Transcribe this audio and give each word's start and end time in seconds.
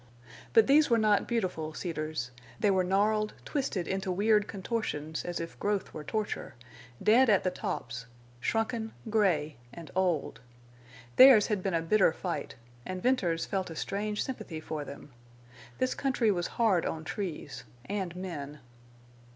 But 0.53 0.65
these 0.65 0.89
were 0.89 0.97
not 0.97 1.27
beautiful 1.27 1.75
cedars. 1.75 2.31
They 2.59 2.71
were 2.71 2.83
gnarled, 2.83 3.35
twisted 3.45 3.87
into 3.87 4.11
weird 4.11 4.47
contortions, 4.47 5.23
as 5.23 5.39
if 5.39 5.59
growth 5.59 5.93
were 5.93 6.03
torture, 6.03 6.55
dead 7.03 7.29
at 7.29 7.43
the 7.43 7.51
tops, 7.51 8.07
shrunken, 8.39 8.93
gray, 9.11 9.57
and 9.71 9.91
old. 9.95 10.39
Theirs 11.17 11.45
had 11.53 11.61
been 11.61 11.75
a 11.75 11.83
bitter 11.83 12.11
fight, 12.13 12.55
and 12.83 13.03
Venters 13.03 13.45
felt 13.45 13.69
a 13.69 13.75
strange 13.75 14.23
sympathy 14.23 14.59
for 14.59 14.83
them. 14.83 15.11
This 15.77 15.93
country 15.93 16.31
was 16.31 16.47
hard 16.57 16.83
on 16.83 17.03
trees—and 17.03 18.15
men. 18.15 18.59